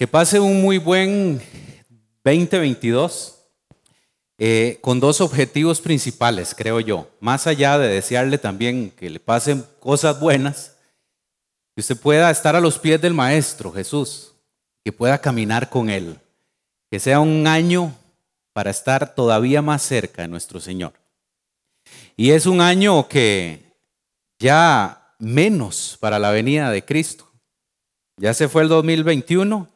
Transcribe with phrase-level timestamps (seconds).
[0.00, 1.42] Que pase un muy buen
[2.24, 3.36] 2022
[4.38, 7.10] eh, con dos objetivos principales, creo yo.
[7.20, 10.74] Más allá de desearle también que le pasen cosas buenas,
[11.74, 14.32] que usted pueda estar a los pies del Maestro Jesús,
[14.82, 16.18] que pueda caminar con Él,
[16.90, 17.94] que sea un año
[18.54, 20.94] para estar todavía más cerca de nuestro Señor.
[22.16, 23.62] Y es un año que
[24.38, 27.30] ya menos para la venida de Cristo.
[28.16, 29.68] Ya se fue el 2021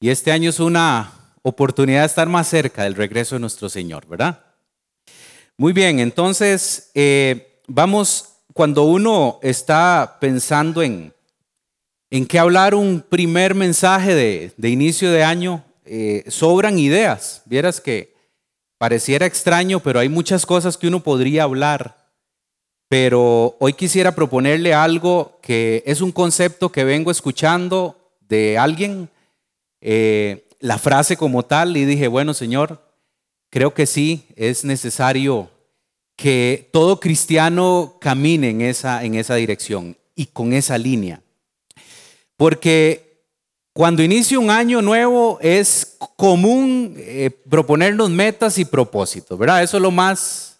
[0.00, 1.12] y este año es una
[1.42, 4.42] oportunidad de estar más cerca del regreso de nuestro Señor, ¿verdad?
[5.58, 11.12] Muy bien, entonces eh, vamos, cuando uno está pensando en,
[12.10, 17.42] en qué hablar un primer mensaje de, inicio de año, eh, sobran ideas.
[17.44, 18.14] Vieras que
[18.78, 22.08] pareciera extraño, pero hay muchas cosas que uno podría hablar.
[22.88, 29.10] Pero hoy quisiera proponerle algo que es un concepto que vengo escuchando de alguien,
[29.80, 32.82] eh, la frase como tal, y dije, bueno, Señor,
[33.50, 35.50] creo que sí, es necesario
[36.16, 41.22] que todo cristiano camine en esa, en esa dirección y con esa línea.
[42.36, 43.24] Porque
[43.72, 49.62] cuando inicia un año nuevo es común eh, proponernos metas y propósitos, ¿verdad?
[49.62, 50.50] Eso es lo más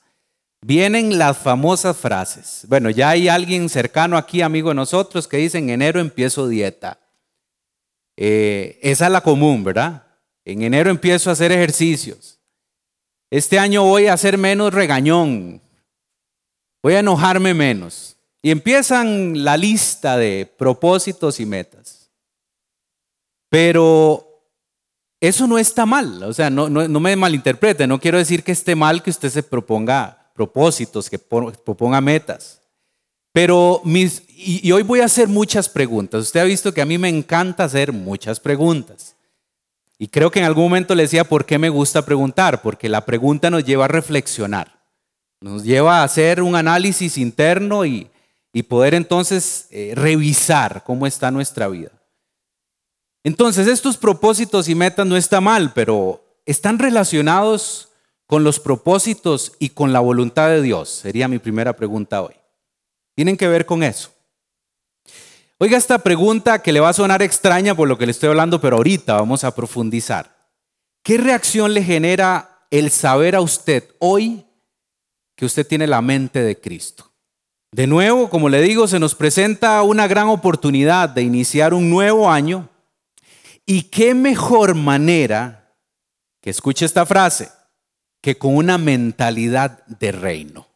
[0.62, 2.66] Vienen las famosas frases.
[2.68, 6.98] Bueno, ya hay alguien cercano aquí, amigo de nosotros, que dice, en enero empiezo dieta.
[8.22, 10.04] Eh, esa es la común, ¿verdad?
[10.44, 12.38] En enero empiezo a hacer ejercicios.
[13.30, 15.62] Este año voy a hacer menos regañón.
[16.82, 18.18] Voy a enojarme menos.
[18.42, 22.10] Y empiezan la lista de propósitos y metas.
[23.48, 24.44] Pero
[25.18, 26.22] eso no está mal.
[26.22, 27.86] O sea, no, no, no me malinterprete.
[27.86, 32.59] No quiero decir que esté mal que usted se proponga propósitos, que proponga metas.
[33.32, 36.22] Pero mis, y, hoy voy a hacer muchas preguntas.
[36.22, 39.16] Usted ha visto que a mí me encanta hacer muchas preguntas.
[39.98, 43.04] Y creo que en algún momento le decía por qué me gusta preguntar, porque la
[43.04, 44.80] pregunta nos lleva a reflexionar,
[45.40, 48.10] nos lleva a hacer un análisis interno y,
[48.69, 51.90] poder entonces eh, revisar cómo está nuestra vida.
[53.22, 57.90] Entonces, estos propósitos y metas no está mal, pero están relacionados
[58.26, 60.88] con los propósitos y con la voluntad de Dios?
[60.88, 62.39] Sería mi primera pregunta hoy.
[63.15, 64.10] Tienen que ver con eso.
[65.59, 68.60] Oiga esta pregunta que le va a sonar extraña por lo que le estoy hablando,
[68.60, 70.48] pero ahorita vamos a profundizar.
[71.03, 74.47] ¿Qué reacción le genera el saber a usted hoy
[75.37, 77.10] que usted tiene la mente de Cristo?
[77.72, 82.31] De nuevo, como le digo, se nos presenta una gran oportunidad de iniciar un nuevo
[82.31, 82.69] año.
[83.66, 85.75] ¿Y qué mejor manera
[86.41, 87.50] que escuche esta frase?
[88.20, 90.66] que con una mentalidad de reino.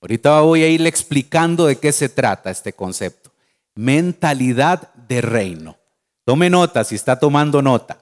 [0.00, 3.32] Ahorita voy a irle explicando de qué se trata este concepto.
[3.74, 5.76] Mentalidad de reino.
[6.24, 7.98] Tome nota si está tomando nota.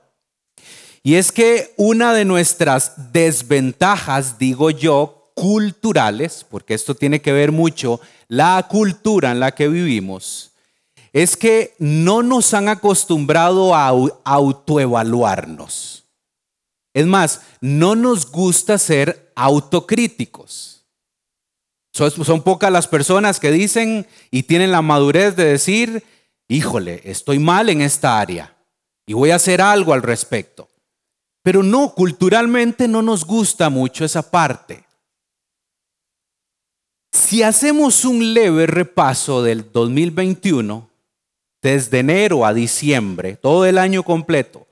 [1.02, 7.52] Y es que una de nuestras desventajas, digo yo, culturales, porque esto tiene que ver
[7.52, 10.50] mucho la cultura en la que vivimos,
[11.12, 13.92] es que no nos han acostumbrado a
[14.24, 16.04] autoevaluarnos.
[16.92, 20.75] Es más, no nos gusta ser autocríticos.
[21.96, 26.04] Son, pocas las personas que dicen y tienen la madurez de decir,
[26.46, 28.54] híjole, estoy mal en esta área
[29.06, 30.68] y voy a hacer algo al respecto.
[31.42, 34.84] Pero no, culturalmente no nos gusta mucho esa parte.
[37.12, 40.90] Si hacemos un leve repaso del 2021,
[41.62, 44.66] desde enero a diciembre, todo el año completo,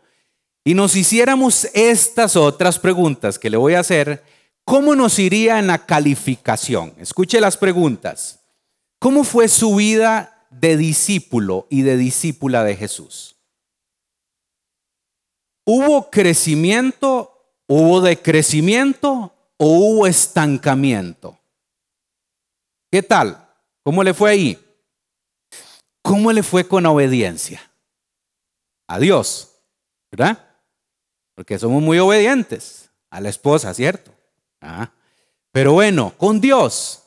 [0.63, 4.23] y nos hiciéramos estas otras preguntas que le voy a hacer,
[4.65, 6.95] ¿cómo nos iría en la calificación?
[6.99, 8.41] Escuche las preguntas.
[8.99, 13.37] ¿Cómo fue su vida de discípulo y de discípula de Jesús?
[15.67, 21.39] ¿Hubo crecimiento, hubo decrecimiento o hubo estancamiento?
[22.91, 23.49] ¿Qué tal?
[23.83, 24.59] ¿Cómo le fue ahí?
[26.03, 27.63] ¿Cómo le fue con obediencia?
[28.87, 29.51] A Dios,
[30.11, 30.55] ¿verdad?
[31.35, 34.13] porque somos muy obedientes a la esposa, ¿cierto?
[34.65, 34.91] Ah.
[35.53, 37.03] Pero bueno, con Dios,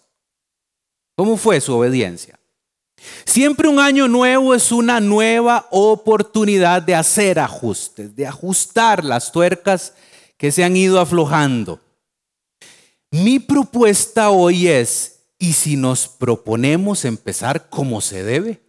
[1.15, 2.39] ¿cómo fue su obediencia?
[3.25, 9.94] Siempre un año nuevo es una nueva oportunidad de hacer ajustes, de ajustar las tuercas
[10.38, 11.81] que se han ido aflojando.
[13.12, 18.62] Mi propuesta hoy es, ¿y si nos proponemos empezar como se debe?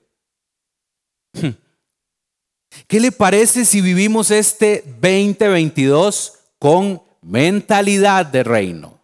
[2.86, 9.00] ¿Qué le parece si vivimos este 2022 con mentalidad de reino?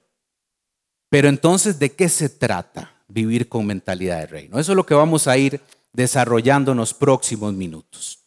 [1.11, 4.59] Pero entonces, ¿de qué se trata vivir con mentalidad de reino?
[4.59, 5.61] Eso es lo que vamos a ir
[5.93, 8.19] desarrollando en los próximos minutos.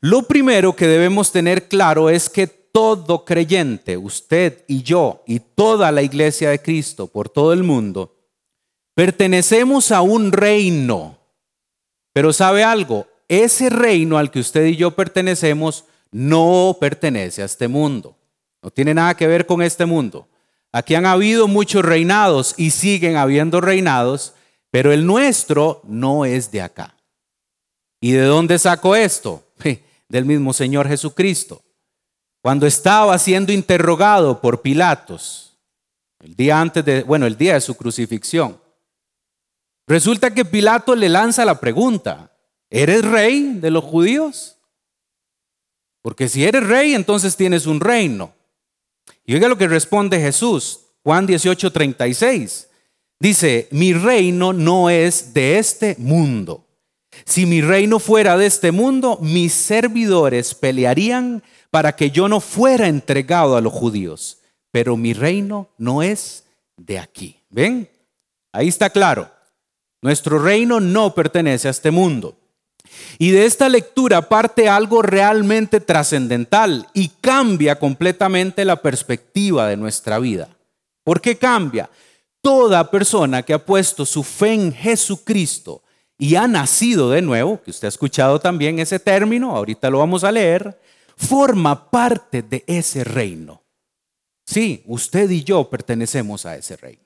[0.00, 5.90] Lo primero que debemos tener claro es que todo creyente, usted y yo y toda
[5.90, 8.14] la iglesia de Cristo por todo el mundo,
[8.94, 11.18] pertenecemos a un reino.
[12.12, 17.68] Pero sabe algo, ese reino al que usted y yo pertenecemos no pertenece a este
[17.68, 18.16] mundo.
[18.66, 20.28] No tiene nada que ver con este mundo.
[20.72, 24.34] Aquí han habido muchos reinados y siguen habiendo reinados,
[24.72, 26.96] pero el nuestro no es de acá.
[28.00, 29.46] ¿Y de dónde sacó esto?
[30.08, 31.62] Del mismo Señor Jesucristo.
[32.42, 35.56] Cuando estaba siendo interrogado por Pilatos,
[36.18, 38.60] el día antes de, bueno, el día de su crucifixión,
[39.86, 42.32] resulta que Pilato le lanza la pregunta,
[42.68, 44.56] ¿eres rey de los judíos?
[46.02, 48.34] Porque si eres rey, entonces tienes un reino.
[49.24, 52.68] Y oiga lo que responde Jesús, Juan 18, 36.
[53.18, 56.66] Dice, mi reino no es de este mundo.
[57.24, 62.88] Si mi reino fuera de este mundo, mis servidores pelearían para que yo no fuera
[62.88, 64.38] entregado a los judíos.
[64.70, 66.44] Pero mi reino no es
[66.76, 67.40] de aquí.
[67.48, 67.88] ¿Ven?
[68.52, 69.30] Ahí está claro.
[70.02, 72.36] Nuestro reino no pertenece a este mundo.
[73.18, 80.18] Y de esta lectura parte algo realmente trascendental y cambia completamente la perspectiva de nuestra
[80.18, 80.48] vida.
[81.04, 81.88] ¿Por qué cambia?
[82.40, 85.82] Toda persona que ha puesto su fe en Jesucristo
[86.18, 90.24] y ha nacido de nuevo, que usted ha escuchado también ese término, ahorita lo vamos
[90.24, 90.80] a leer,
[91.16, 93.62] forma parte de ese reino.
[94.46, 97.02] Sí, usted y yo pertenecemos a ese reino.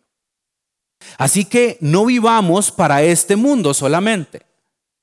[1.16, 4.42] Así que no vivamos para este mundo solamente.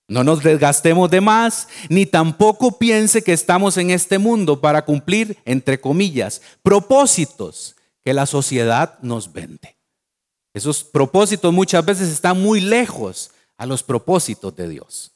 [0.07, 5.37] No nos desgastemos de más, ni tampoco piense que estamos en este mundo para cumplir,
[5.43, 7.75] entre comillas, propósitos
[8.05, 9.77] que la sociedad nos vende.
[10.53, 15.11] Esos propósitos muchas veces están muy lejos a los propósitos de Dios.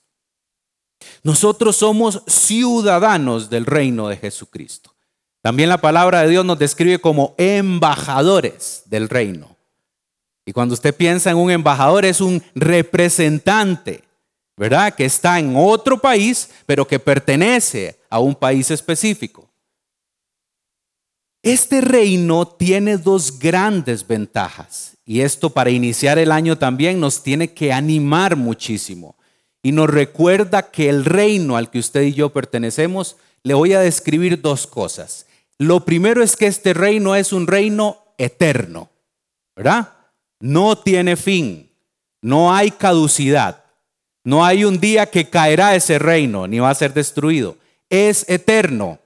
[1.24, 4.94] Nosotros somos ciudadanos del reino de Jesucristo.
[5.42, 9.56] También la palabra de Dios nos describe como embajadores del reino.
[10.46, 14.04] Y cuando usted piensa en un embajador es un representante
[14.62, 14.94] ¿verdad?
[14.94, 19.50] Que está en otro país, pero que pertenece a un país específico.
[21.42, 27.56] Este reino tiene dos grandes ventajas y esto para iniciar el año también nos tiene
[27.56, 29.16] que animar muchísimo
[29.64, 33.80] y nos recuerda que el reino al que usted y yo pertenecemos, le voy a
[33.80, 35.26] describir dos cosas.
[35.58, 38.92] Lo primero es que este reino es un reino eterno,
[39.56, 39.92] ¿verdad?
[40.40, 41.72] No tiene fin,
[42.22, 43.62] no hay caducidad.
[44.24, 47.58] No hay un día que caerá ese reino, ni va a ser destruido.
[47.90, 49.00] Es eterno.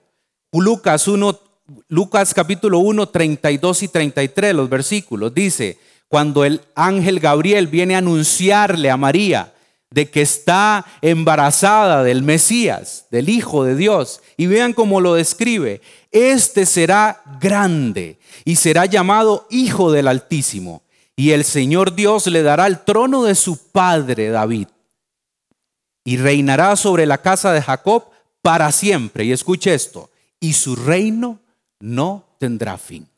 [0.51, 1.39] Lucas 1,
[1.87, 5.77] Lucas capítulo 1, 32 y 33, los versículos, dice,
[6.09, 9.53] cuando el ángel Gabriel viene a anunciarle a María
[9.89, 15.81] de que está embarazada del Mesías, del Hijo de Dios, y vean cómo lo describe,
[16.11, 20.83] este será grande y será llamado Hijo del Altísimo,
[21.15, 24.67] y el Señor Dios le dará el trono de su padre David
[26.05, 28.05] y reinará sobre la casa de Jacob
[28.41, 29.25] para siempre.
[29.25, 30.09] Y escuche esto,
[30.39, 31.39] y su reino
[31.79, 33.09] no tendrá fin.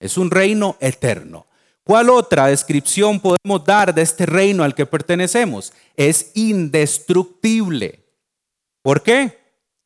[0.00, 1.46] Es un reino eterno.
[1.82, 5.72] ¿Cuál otra descripción podemos dar de este reino al que pertenecemos?
[5.96, 8.04] Es indestructible.
[8.82, 9.38] ¿Por qué?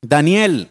[0.02, 0.70] Daniel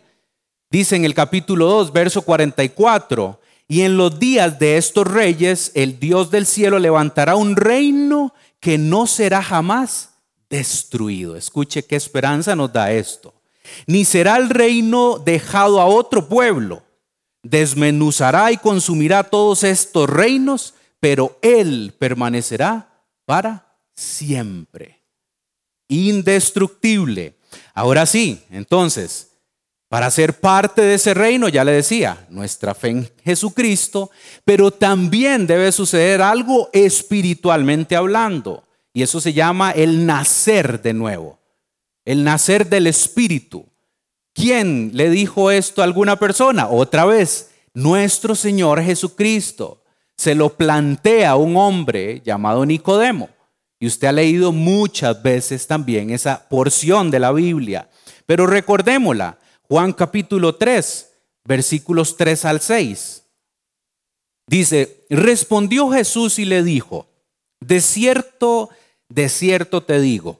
[0.69, 5.99] dice en el capítulo 2, verso 44, y en los días de estos reyes, el
[5.99, 10.10] Dios del cielo levantará un reino que no será jamás
[10.51, 11.35] destruido.
[11.35, 13.33] Escuche qué esperanza nos da esto.
[13.87, 16.83] Ni será el reino dejado a otro pueblo.
[17.41, 23.65] Desmenuzará y consumirá todos estos reinos, pero Él permanecerá para
[23.95, 25.01] siempre.
[25.87, 27.37] Indestructible.
[27.73, 29.29] Ahora sí, entonces,
[29.87, 34.11] para ser parte de ese reino, ya le decía, nuestra fe en Jesucristo,
[34.43, 38.63] pero también debe suceder algo espiritualmente hablando.
[38.93, 41.39] Y eso se llama el nacer de nuevo,
[42.05, 43.65] el nacer del Espíritu.
[44.33, 46.67] ¿Quién le dijo esto a alguna persona?
[46.67, 49.83] Otra vez, nuestro Señor Jesucristo.
[50.15, 53.29] Se lo plantea a un hombre llamado Nicodemo.
[53.79, 57.89] Y usted ha leído muchas veces también esa porción de la Biblia.
[58.27, 61.11] Pero recordémosla, Juan capítulo 3,
[61.45, 63.23] versículos 3 al 6.
[64.47, 67.07] Dice, respondió Jesús y le dijo,
[67.59, 68.69] de cierto,
[69.11, 70.39] de cierto te digo,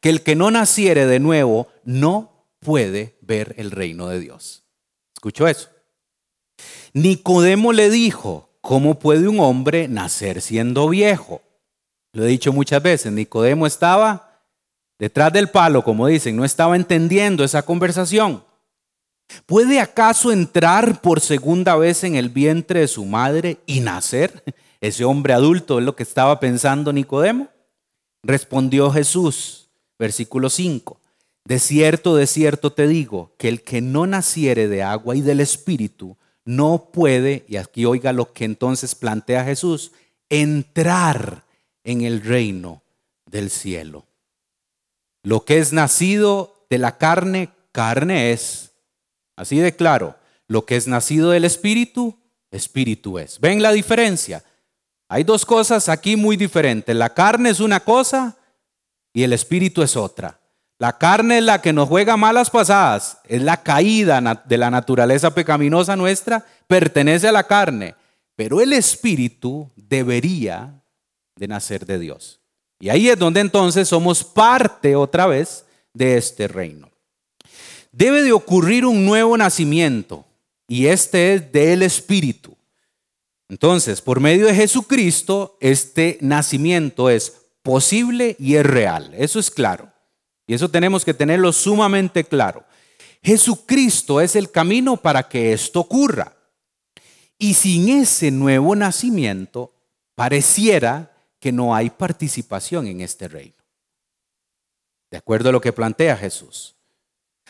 [0.00, 4.64] que el que no naciere de nuevo no puede ver el reino de Dios.
[5.14, 5.68] ¿Escuchó eso?
[6.92, 11.42] Nicodemo le dijo, ¿cómo puede un hombre nacer siendo viejo?
[12.12, 14.40] Lo he dicho muchas veces, Nicodemo estaba
[14.98, 18.42] detrás del palo, como dicen, no estaba entendiendo esa conversación.
[19.44, 24.42] ¿Puede acaso entrar por segunda vez en el vientre de su madre y nacer?
[24.80, 27.48] Ese hombre adulto es lo que estaba pensando Nicodemo.
[28.26, 29.68] Respondió Jesús,
[30.00, 31.00] versículo 5.
[31.44, 35.38] De cierto, de cierto te digo, que el que no naciere de agua y del
[35.38, 39.92] Espíritu no puede, y aquí oiga lo que entonces plantea Jesús,
[40.28, 41.44] entrar
[41.84, 42.82] en el reino
[43.26, 44.06] del cielo.
[45.22, 48.72] Lo que es nacido de la carne, carne es.
[49.36, 50.16] Así de claro,
[50.48, 52.18] lo que es nacido del Espíritu,
[52.50, 53.38] Espíritu es.
[53.38, 54.42] ¿Ven la diferencia?
[55.08, 56.94] Hay dos cosas aquí muy diferentes.
[56.94, 58.36] La carne es una cosa
[59.12, 60.40] y el Espíritu es otra.
[60.78, 65.34] La carne es la que nos juega malas pasadas, es la caída de la naturaleza
[65.34, 67.94] pecaminosa nuestra, pertenece a la carne,
[68.34, 70.82] pero el espíritu debería
[71.34, 72.40] de nacer de Dios.
[72.78, 76.90] Y ahí es donde entonces somos parte otra vez de este reino.
[77.90, 80.26] Debe de ocurrir un nuevo nacimiento
[80.68, 82.55] y este es del espíritu.
[83.48, 89.12] Entonces, por medio de Jesucristo, este nacimiento es posible y es real.
[89.16, 89.92] Eso es claro.
[90.46, 92.64] Y eso tenemos que tenerlo sumamente claro.
[93.22, 96.36] Jesucristo es el camino para que esto ocurra.
[97.38, 99.72] Y sin ese nuevo nacimiento,
[100.14, 103.54] pareciera que no hay participación en este reino.
[105.10, 106.76] De acuerdo a lo que plantea Jesús.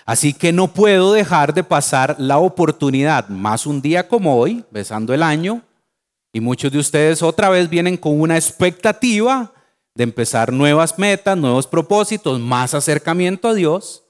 [0.05, 5.13] Así que no puedo dejar de pasar la oportunidad, más un día como hoy, besando
[5.15, 5.63] el año,
[6.37, 9.55] y muchos de ustedes otra vez vienen con una expectativa
[9.95, 14.05] de empezar nuevas metas, nuevos propósitos, más acercamiento a Dios.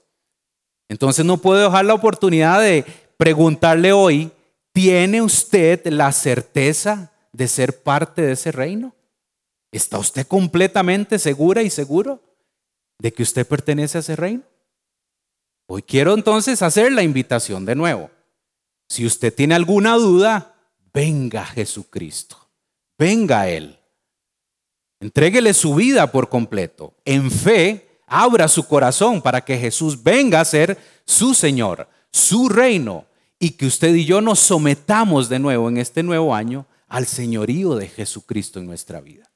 [0.88, 2.84] Entonces no puedo dejar la oportunidad de
[3.16, 4.32] preguntarle hoy,
[4.72, 8.92] ¿tiene usted la certeza de ser parte de ese reino?
[9.70, 12.20] ¿Está usted completamente segura y seguro
[12.98, 14.42] de que usted pertenece a ese reino?
[15.68, 18.10] Hoy quiero entonces hacer la invitación de nuevo.
[18.88, 20.55] Si usted tiene alguna duda,
[20.96, 22.38] venga Jesucristo,
[22.98, 23.78] venga Él.
[24.98, 26.94] Entréguele su vida por completo.
[27.04, 33.04] En fe, abra su corazón para que Jesús venga a ser su Señor, su reino,
[33.38, 37.74] y que usted y yo nos sometamos de nuevo en este nuevo año al señorío
[37.74, 39.30] de Jesucristo en nuestra vida.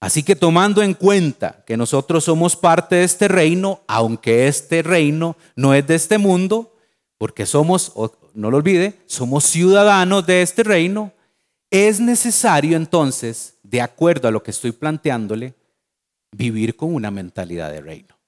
[0.00, 5.36] Así que tomando en cuenta que nosotros somos parte de este reino, aunque este reino
[5.56, 6.76] no es de este mundo,
[7.18, 7.92] porque somos,
[8.34, 11.12] no lo olvide, somos ciudadanos de este reino,
[11.70, 15.54] es necesario entonces, de acuerdo a lo que estoy planteándole,
[16.30, 18.18] vivir con una mentalidad de reino.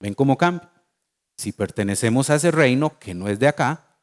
[0.00, 0.70] ¿Ven cómo cambia?
[1.36, 3.98] Si pertenecemos a ese reino que no es de acá,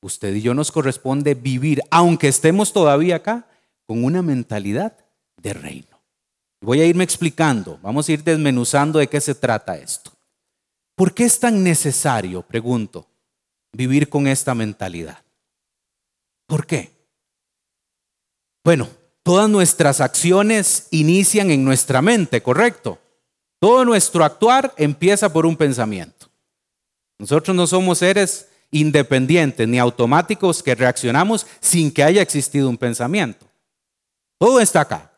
[0.00, 3.46] usted y yo nos corresponde vivir, aunque estemos todavía acá,
[3.86, 4.96] con una mentalidad
[5.36, 6.00] de reino.
[6.60, 10.12] Voy a irme explicando, vamos a ir desmenuzando de qué se trata esto.
[10.94, 13.06] ¿Por qué es tan necesario, pregunto,
[13.72, 15.22] vivir con esta mentalidad?
[16.46, 16.90] ¿Por qué?
[18.64, 18.88] Bueno,
[19.22, 22.98] todas nuestras acciones inician en nuestra mente, ¿correcto?
[23.60, 26.30] Todo nuestro actuar empieza por un pensamiento.
[27.18, 33.46] Nosotros no somos seres independientes ni automáticos que reaccionamos sin que haya existido un pensamiento.
[34.38, 35.12] Todo está acá.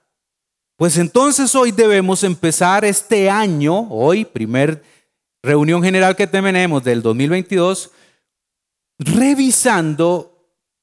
[0.76, 4.82] Pues entonces hoy debemos empezar este año, hoy, primer
[5.42, 7.90] reunión general que tenemos del 2022,
[9.00, 10.30] revisando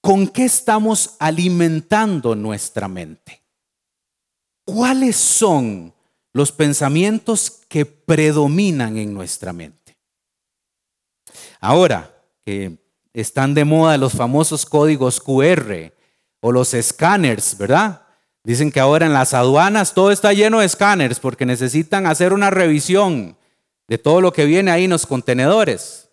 [0.07, 3.43] ¿Con qué estamos alimentando nuestra mente?
[4.63, 5.93] ¿Cuáles son
[6.31, 9.97] los pensamientos que predominan en nuestra mente?
[11.59, 12.13] Ahora
[12.45, 12.77] que
[13.11, 15.91] están de moda los famosos códigos QR
[16.39, 18.03] o los escáneres, ¿verdad?
[18.45, 22.49] Dicen que ahora en las aduanas todo está lleno de escáneres porque necesitan hacer una
[22.49, 23.35] revisión
[23.89, 26.06] de todo lo que viene ahí en los contenedores.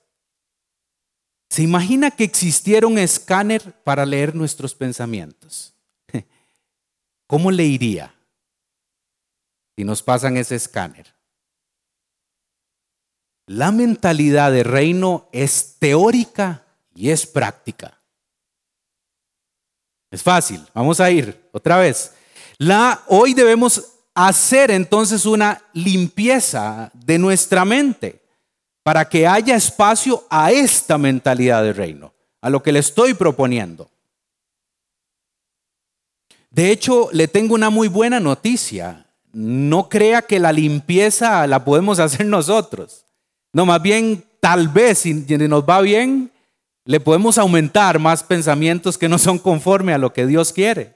[1.55, 5.73] ¿Se imagina que existiera un escáner para leer nuestros pensamientos?
[7.29, 8.13] ¿Cómo le iría
[9.77, 11.15] si nos pasan ese escáner?
[13.47, 18.01] La mentalidad de reino es teórica y es práctica.
[20.11, 22.15] Es fácil, vamos a ir otra vez.
[23.07, 28.24] Hoy debemos hacer entonces una limpieza de nuestra mente
[28.85, 32.13] para que haya espacio a esta mentalidad de reino,
[32.43, 33.91] a lo que le estoy proponiendo.
[36.51, 39.07] De hecho, le tengo una muy buena noticia.
[39.33, 43.07] No crea que la limpieza la podemos hacer nosotros.
[43.53, 46.31] No, más bien, tal vez, si nos va bien,
[46.85, 50.95] le podemos aumentar más pensamientos que no son conforme a lo que Dios quiere.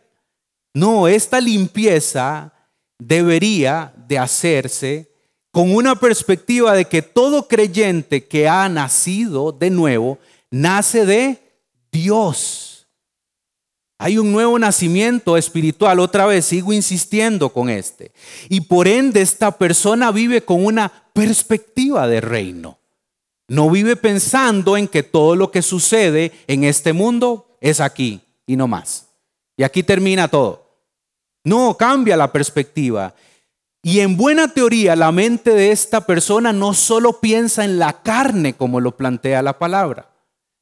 [0.75, 2.53] No, esta limpieza
[2.99, 5.11] debería de hacerse
[5.51, 10.19] con una perspectiva de que todo creyente que ha nacido de nuevo
[10.51, 11.39] nace de
[11.91, 12.87] Dios.
[14.01, 18.13] Hay un nuevo nacimiento espiritual, otra vez sigo insistiendo con este.
[18.49, 22.79] Y por ende esta persona vive con una perspectiva de reino.
[23.49, 28.57] No vive pensando en que todo lo que sucede en este mundo es aquí y
[28.57, 29.09] no más.
[29.57, 30.69] Y aquí termina todo.
[31.43, 33.15] No, cambia la perspectiva.
[33.83, 38.55] Y en buena teoría, la mente de esta persona no solo piensa en la carne
[38.55, 40.11] como lo plantea la palabra,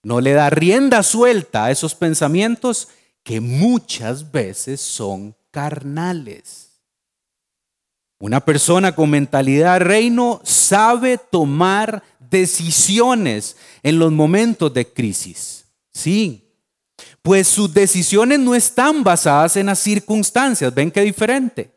[0.03, 2.89] no le da rienda suelta a esos pensamientos
[3.23, 6.67] que muchas veces son carnales.
[8.19, 15.65] Una persona con mentalidad reino sabe tomar decisiones en los momentos de crisis.
[15.93, 16.47] Sí,
[17.23, 20.73] pues sus decisiones no están basadas en las circunstancias.
[20.73, 21.76] ¿Ven qué diferente?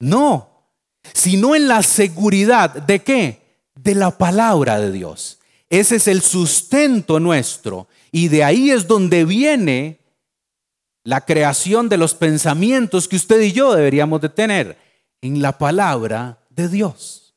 [0.00, 0.70] No,
[1.14, 3.42] sino en la seguridad de qué?
[3.74, 5.38] De la palabra de Dios.
[5.70, 7.88] Ese es el sustento nuestro.
[8.10, 10.00] Y de ahí es donde viene
[11.04, 14.78] la creación de los pensamientos que usted y yo deberíamos de tener
[15.20, 17.34] en la palabra de Dios.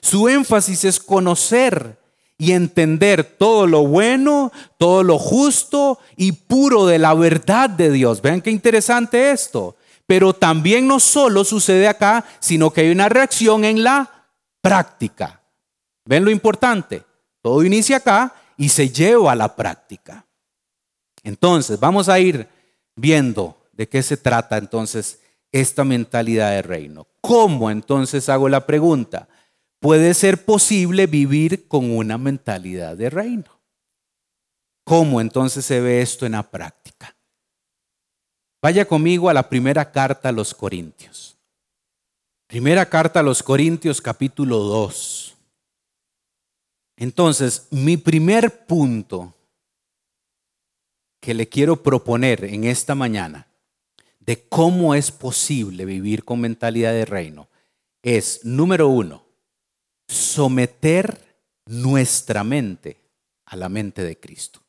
[0.00, 1.98] Su énfasis es conocer
[2.36, 8.22] y entender todo lo bueno, todo lo justo y puro de la verdad de Dios.
[8.22, 9.76] Vean qué interesante esto.
[10.08, 14.24] Pero también no solo sucede acá, sino que hay una reacción en la
[14.62, 15.42] práctica.
[16.06, 17.04] ¿Ven lo importante?
[17.42, 20.24] Todo inicia acá y se lleva a la práctica.
[21.22, 22.48] Entonces, vamos a ir
[22.96, 25.20] viendo de qué se trata entonces
[25.52, 27.06] esta mentalidad de reino.
[27.20, 29.28] ¿Cómo entonces hago la pregunta?
[29.78, 33.60] ¿Puede ser posible vivir con una mentalidad de reino?
[34.84, 36.77] ¿Cómo entonces se ve esto en la práctica?
[38.60, 41.36] Vaya conmigo a la primera carta a los Corintios.
[42.48, 45.36] Primera carta a los Corintios capítulo 2.
[46.96, 49.32] Entonces, mi primer punto
[51.20, 53.46] que le quiero proponer en esta mañana
[54.18, 57.48] de cómo es posible vivir con mentalidad de reino
[58.02, 59.24] es, número uno,
[60.08, 63.00] someter nuestra mente
[63.44, 64.60] a la mente de Cristo.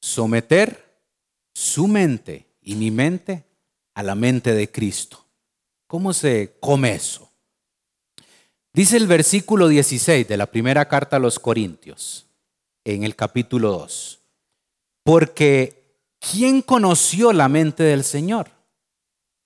[0.00, 0.87] Someter
[1.58, 3.44] su mente y mi mente
[3.94, 5.26] a la mente de Cristo.
[5.88, 7.32] ¿Cómo se come eso?
[8.72, 12.28] Dice el versículo 16 de la primera carta a los Corintios,
[12.84, 14.20] en el capítulo 2.
[15.02, 18.52] Porque ¿quién conoció la mente del Señor?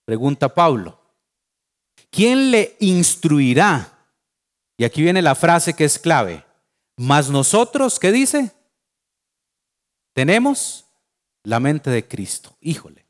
[0.04, 1.00] Pregunta Pablo.
[2.10, 3.90] ¿Quién le instruirá?
[4.76, 6.44] Y aquí viene la frase que es clave.
[6.98, 8.52] Mas nosotros, ¿qué dice?
[10.12, 10.84] Tenemos
[11.44, 12.56] la mente de Cristo.
[12.60, 13.06] Híjole,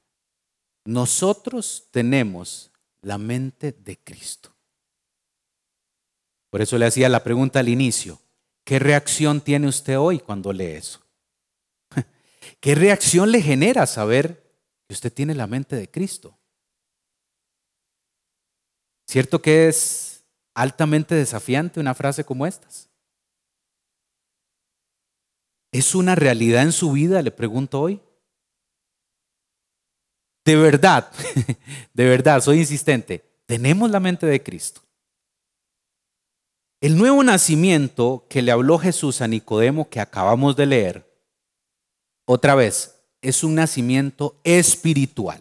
[0.85, 2.71] nosotros tenemos
[3.03, 4.55] la mente de Cristo.
[6.51, 8.21] Por eso le hacía la pregunta al inicio,
[8.65, 11.01] ¿qué reacción tiene usted hoy cuando lee eso?
[12.61, 14.43] ¿Qué reacción le genera saber
[14.87, 16.39] que usted tiene la mente de Cristo?
[19.07, 22.89] ¿Cierto que es altamente desafiante una frase como estas?
[25.73, 27.23] ¿Es una realidad en su vida?
[27.23, 28.01] Le pregunto hoy.
[30.45, 31.11] De verdad,
[31.95, 34.83] de verdad, soy insistente, tenemos la mente de Cristo.
[36.81, 41.13] El nuevo nacimiento que le habló Jesús a Nicodemo que acabamos de leer,
[42.25, 45.41] otra vez, es un nacimiento espiritual.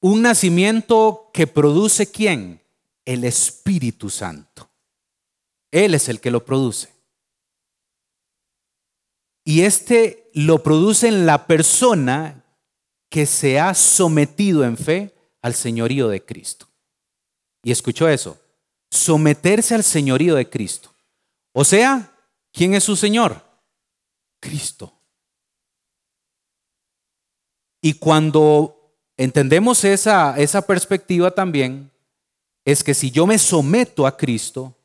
[0.00, 2.62] Un nacimiento que produce quién?
[3.04, 4.70] El Espíritu Santo.
[5.70, 6.88] Él es el que lo produce.
[9.44, 12.45] Y este lo produce en la persona
[13.08, 16.68] que se ha sometido en fe al señorío de Cristo.
[17.62, 18.38] Y escuchó eso,
[18.90, 20.92] someterse al señorío de Cristo.
[21.52, 22.12] O sea,
[22.52, 23.42] ¿quién es su Señor?
[24.40, 24.92] Cristo.
[27.80, 31.90] Y cuando entendemos esa, esa perspectiva también,
[32.64, 34.76] es que si yo me someto a Cristo,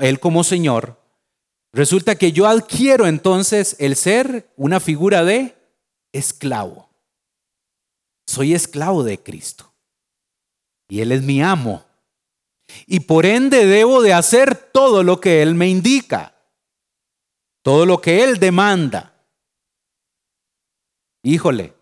[0.00, 1.00] Él como Señor,
[1.72, 5.55] resulta que yo adquiero entonces el ser una figura de
[6.16, 6.88] esclavo.
[8.26, 9.72] Soy esclavo de Cristo.
[10.88, 11.84] Y Él es mi amo.
[12.86, 16.34] Y por ende debo de hacer todo lo que Él me indica.
[17.62, 19.12] Todo lo que Él demanda.
[21.22, 21.74] Híjole,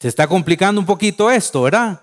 [0.00, 2.02] se está complicando un poquito esto, ¿verdad?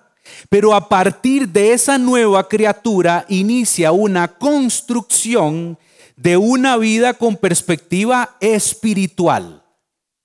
[0.50, 5.78] Pero a partir de esa nueva criatura inicia una construcción
[6.16, 9.65] de una vida con perspectiva espiritual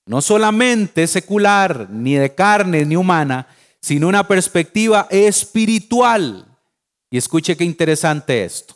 [0.05, 3.47] no solamente secular, ni de carne, ni humana,
[3.81, 6.45] sino una perspectiva espiritual.
[7.09, 8.75] Y escuche qué interesante esto.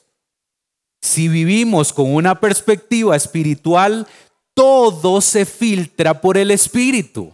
[1.02, 4.08] Si vivimos con una perspectiva espiritual,
[4.54, 7.34] todo se filtra por el espíritu.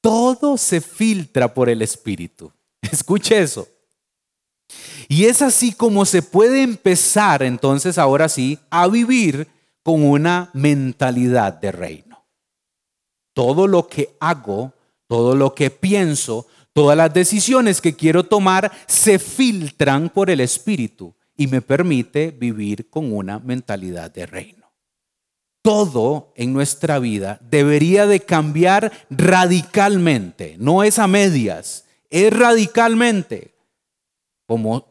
[0.00, 2.52] Todo se filtra por el espíritu.
[2.82, 3.68] Escuche eso.
[5.08, 9.48] Y es así como se puede empezar entonces ahora sí a vivir
[9.82, 12.09] con una mentalidad de reino.
[13.40, 14.74] Todo lo que hago,
[15.08, 21.14] todo lo que pienso, todas las decisiones que quiero tomar se filtran por el Espíritu
[21.38, 24.70] y me permite vivir con una mentalidad de reino.
[25.62, 33.54] Todo en nuestra vida debería de cambiar radicalmente, no es a medias, es radicalmente.
[34.46, 34.84] Como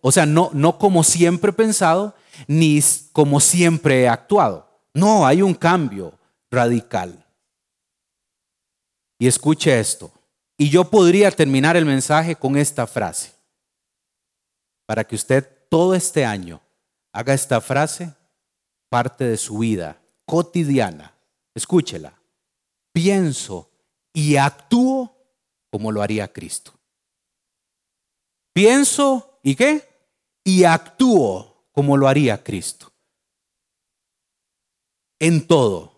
[0.00, 2.16] o sea, no, no como siempre he pensado,
[2.48, 2.80] ni
[3.12, 4.66] como siempre he actuado.
[4.92, 6.17] No, hay un cambio
[6.50, 7.24] radical.
[9.18, 10.12] Y escuche esto.
[10.56, 13.32] Y yo podría terminar el mensaje con esta frase.
[14.86, 16.60] Para que usted todo este año
[17.12, 18.14] haga esta frase
[18.88, 21.14] parte de su vida cotidiana.
[21.54, 22.18] Escúchela.
[22.92, 23.70] Pienso
[24.12, 25.14] y actúo
[25.70, 26.72] como lo haría Cristo.
[28.52, 29.86] Pienso y qué?
[30.44, 32.90] Y actúo como lo haría Cristo.
[35.18, 35.97] En todo.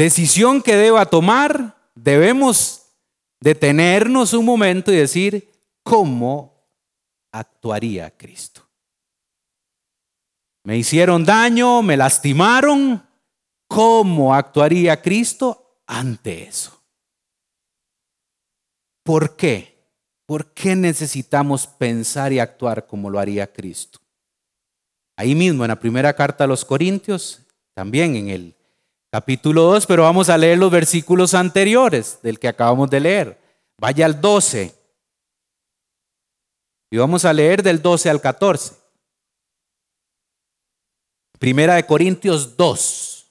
[0.00, 2.86] Decisión que deba tomar, debemos
[3.38, 6.66] detenernos un momento y decir, ¿cómo
[7.30, 8.66] actuaría Cristo?
[10.64, 13.06] Me hicieron daño, me lastimaron.
[13.68, 16.82] ¿Cómo actuaría Cristo ante eso?
[19.04, 19.84] ¿Por qué?
[20.24, 23.98] ¿Por qué necesitamos pensar y actuar como lo haría Cristo?
[25.18, 27.42] Ahí mismo en la primera carta a los Corintios,
[27.74, 28.59] también en el
[29.10, 33.40] capítulo 2, pero vamos a leer los versículos anteriores del que acabamos de leer.
[33.78, 34.74] Vaya al 12.
[36.90, 38.74] Y vamos a leer del 12 al 14.
[41.38, 43.26] Primera de Corintios 2,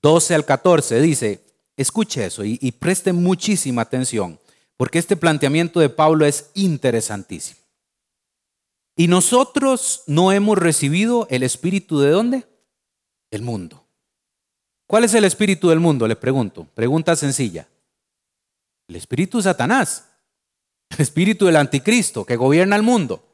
[0.00, 1.44] 12 al 14 dice,
[1.76, 4.38] escuche eso y, preste muchísima atención,
[4.76, 7.58] porque este planteamiento de Pablo es interesantísimo.
[8.96, 12.46] Y nosotros no hemos recibido el espíritu de dónde?
[13.28, 13.83] Del mundo.
[14.94, 16.06] ¿Cuál es el espíritu del mundo?
[16.06, 16.68] Le pregunto.
[16.72, 17.66] Pregunta sencilla.
[18.86, 20.08] El espíritu de Satanás.
[20.88, 23.26] El espíritu del anticristo que gobierna el mundo.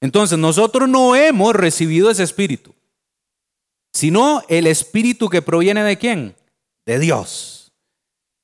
[0.00, 2.72] Entonces nosotros no hemos recibido ese espíritu
[3.94, 6.36] sino el Espíritu que proviene de quién?
[6.84, 7.72] De Dios.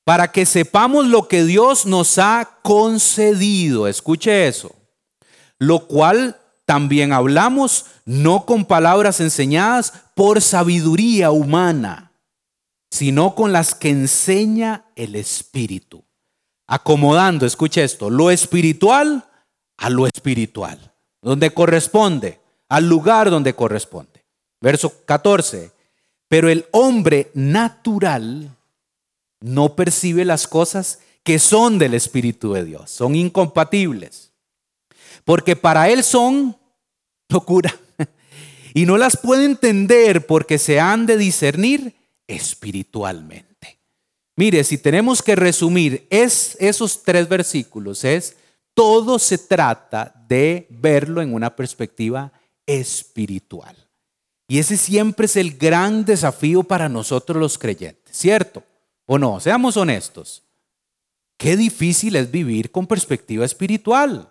[0.05, 3.87] Para que sepamos lo que Dios nos ha concedido.
[3.87, 4.75] Escuche eso.
[5.59, 12.10] Lo cual también hablamos no con palabras enseñadas por sabiduría humana,
[12.91, 16.03] sino con las que enseña el Espíritu.
[16.67, 19.25] Acomodando, escuche esto, lo espiritual
[19.77, 24.25] a lo espiritual, donde corresponde, al lugar donde corresponde.
[24.61, 25.71] Verso 14.
[26.27, 28.55] Pero el hombre natural
[29.41, 32.91] no percibe las cosas que son del Espíritu de Dios.
[32.91, 34.31] Son incompatibles.
[35.25, 36.57] Porque para él son
[37.29, 37.75] locura.
[38.73, 41.93] Y no las puede entender porque se han de discernir
[42.35, 43.79] espiritualmente.
[44.35, 48.37] Mire, si tenemos que resumir es, esos tres versículos, es
[48.73, 52.31] todo se trata de verlo en una perspectiva
[52.65, 53.75] espiritual.
[54.47, 58.63] Y ese siempre es el gran desafío para nosotros los creyentes, ¿cierto?
[59.05, 59.39] ¿O no?
[59.39, 60.43] Seamos honestos.
[61.37, 64.30] Qué difícil es vivir con perspectiva espiritual.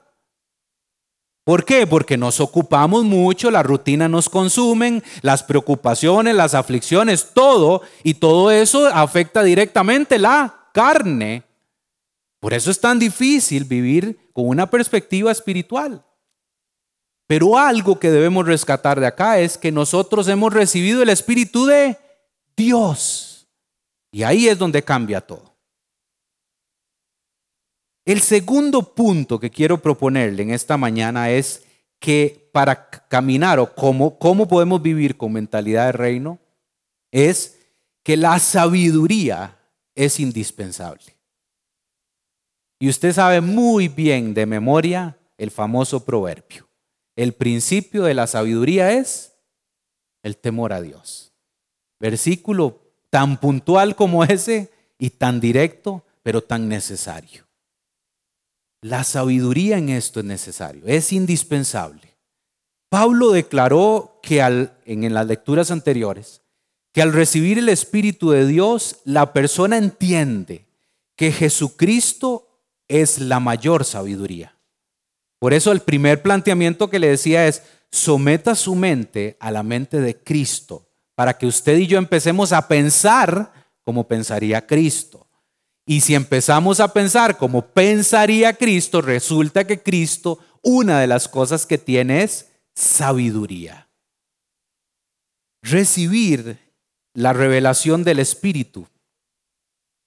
[1.45, 1.87] ¿Por qué?
[1.87, 8.51] Porque nos ocupamos mucho, la rutina nos consumen, las preocupaciones, las aflicciones, todo, y todo
[8.51, 11.45] eso afecta directamente la carne.
[12.41, 16.05] Por eso es tan difícil vivir con una perspectiva espiritual.
[17.27, 21.97] Pero algo que debemos rescatar de acá es que nosotros hemos recibido el Espíritu de
[22.57, 23.49] Dios.
[24.11, 25.50] Y ahí es donde cambia todo.
[28.05, 31.65] El segundo punto que quiero proponerle en esta mañana es
[31.99, 36.39] que para caminar o cómo, cómo podemos vivir con mentalidad de reino
[37.11, 37.59] es
[38.03, 39.59] que la sabiduría
[39.95, 41.17] es indispensable.
[42.79, 46.67] Y usted sabe muy bien de memoria el famoso proverbio.
[47.15, 49.35] El principio de la sabiduría es
[50.23, 51.33] el temor a Dios.
[51.99, 57.50] Versículo tan puntual como ese y tan directo, pero tan necesario.
[58.83, 62.17] La sabiduría en esto es necesario, es indispensable.
[62.89, 66.41] Pablo declaró que al, en las lecturas anteriores
[66.93, 70.67] que al recibir el Espíritu de Dios, la persona entiende
[71.17, 72.49] que Jesucristo
[72.89, 74.57] es la mayor sabiduría.
[75.39, 80.01] Por eso el primer planteamiento que le decía es, someta su mente a la mente
[80.01, 83.53] de Cristo, para que usted y yo empecemos a pensar
[83.85, 85.20] como pensaría Cristo.
[85.91, 91.67] Y si empezamos a pensar como pensaría Cristo, resulta que Cristo, una de las cosas
[91.67, 93.89] que tiene es sabiduría.
[95.63, 96.61] Recibir
[97.13, 98.87] la revelación del Espíritu,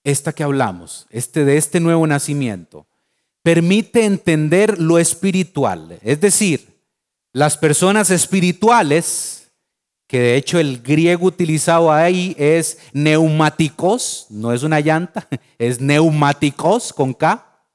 [0.05, 2.87] esta que hablamos, este de este nuevo nacimiento,
[3.41, 6.79] permite entender lo espiritual, es decir,
[7.33, 9.42] las personas espirituales
[10.13, 16.93] que de hecho el griego utilizado ahí es neumáticos, no es una llanta, es neumáticos
[16.93, 17.65] con K.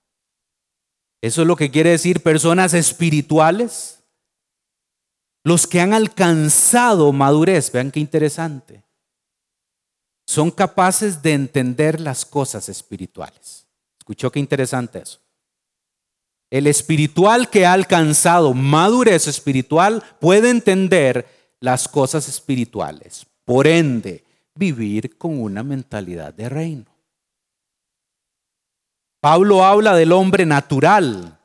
[1.20, 4.05] Eso es lo que quiere decir personas espirituales.
[5.42, 8.85] Los que han alcanzado madurez, vean qué interesante,
[10.24, 13.66] son capaces de entender las cosas espirituales.
[13.98, 15.18] ¿Escuchó qué interesante eso?
[16.51, 23.27] El espiritual que ha alcanzado madurez espiritual puede entender las cosas espirituales.
[23.44, 26.87] Por ende, vivir con una mentalidad de reino.
[29.21, 31.38] Pablo habla del hombre natural,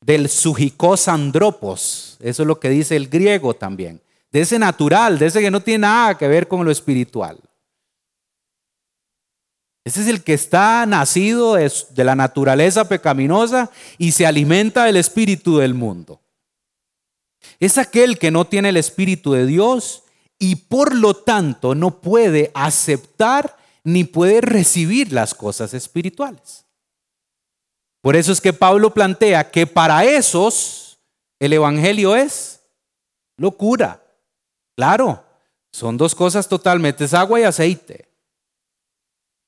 [0.00, 5.26] del sujikos andropos, eso es lo que dice el griego también, de ese natural, de
[5.26, 7.38] ese que no tiene nada que ver con lo espiritual.
[9.84, 15.58] Ese es el que está nacido de la naturaleza pecaminosa y se alimenta del espíritu
[15.58, 16.21] del mundo.
[17.60, 20.04] Es aquel que no tiene el Espíritu de Dios
[20.38, 26.64] y por lo tanto no puede aceptar ni puede recibir las cosas espirituales.
[28.00, 30.98] Por eso es que Pablo plantea que para esos
[31.38, 32.60] el Evangelio es
[33.36, 34.02] locura.
[34.76, 35.24] Claro,
[35.72, 38.08] son dos cosas totalmente, es agua y aceite.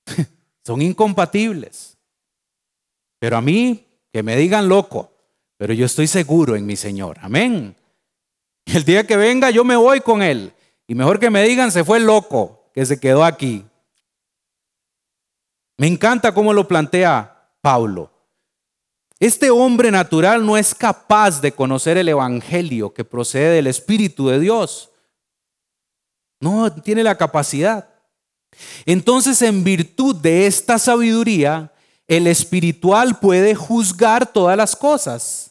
[0.64, 1.96] son incompatibles.
[3.18, 5.12] Pero a mí, que me digan loco,
[5.57, 7.18] pero yo estoy seguro en mi Señor.
[7.20, 7.74] Amén.
[8.66, 10.53] El día que venga yo me voy con él.
[10.87, 13.64] Y mejor que me digan, se fue loco, que se quedó aquí.
[15.77, 18.11] Me encanta cómo lo plantea Pablo.
[19.18, 24.40] Este hombre natural no es capaz de conocer el Evangelio que procede del Espíritu de
[24.40, 24.90] Dios.
[26.40, 27.88] No tiene la capacidad.
[28.85, 31.72] Entonces, en virtud de esta sabiduría,
[32.07, 35.43] el espiritual puede juzgar todas las cosas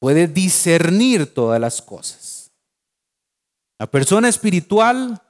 [0.00, 2.50] puede discernir todas las cosas.
[3.78, 5.22] La persona espiritual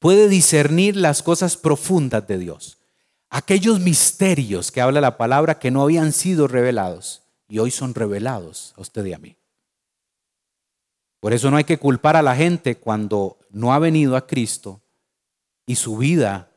[0.00, 2.78] puede discernir las cosas profundas de Dios,
[3.30, 8.74] aquellos misterios que habla la palabra que no habían sido revelados y hoy son revelados
[8.76, 9.36] a usted y a mí.
[11.20, 14.82] Por eso no hay que culpar a la gente cuando no ha venido a Cristo
[15.66, 16.50] y su vida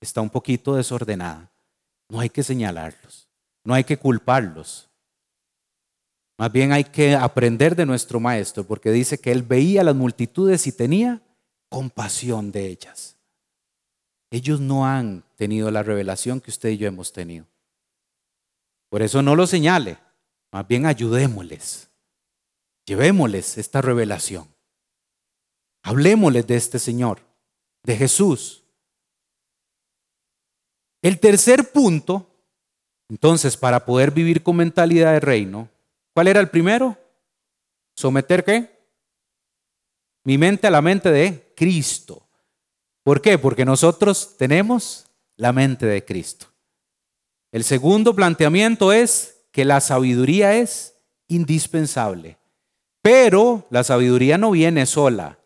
[0.00, 1.50] está un poquito desordenada.
[2.08, 3.28] No hay que señalarlos,
[3.64, 4.91] no hay que culparlos,
[6.42, 10.66] más bien hay que aprender de nuestro maestro porque dice que él veía las multitudes
[10.66, 11.22] y tenía
[11.68, 13.16] compasión de ellas.
[14.28, 17.46] Ellos no han tenido la revelación que usted y yo hemos tenido.
[18.88, 19.98] Por eso no lo señale,
[20.50, 21.88] más bien ayudémosles.
[22.86, 24.48] Llevémosles esta revelación.
[25.84, 27.20] Hablemosles de este Señor,
[27.84, 28.64] de Jesús.
[31.02, 32.26] El tercer punto,
[33.08, 35.68] entonces, para poder vivir con mentalidad de reino,
[36.14, 36.96] ¿Cuál era el primero?
[37.96, 38.70] ¿Someter qué?
[40.24, 42.28] Mi mente a la mente de Cristo.
[43.02, 43.38] ¿Por qué?
[43.38, 46.46] Porque nosotros tenemos la mente de Cristo.
[47.50, 50.96] El segundo planteamiento es que la sabiduría es
[51.28, 52.38] indispensable.
[53.02, 55.38] Pero la sabiduría no viene sola.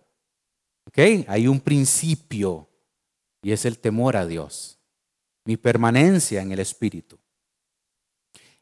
[0.87, 1.26] ¿Ok?
[1.26, 2.68] Hay un principio
[3.42, 4.79] y es el temor a Dios.
[5.44, 7.18] Mi permanencia en el Espíritu.